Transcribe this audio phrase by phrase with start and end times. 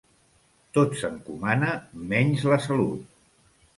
[0.77, 1.69] Tot s'encomana
[2.15, 3.05] menys la salut.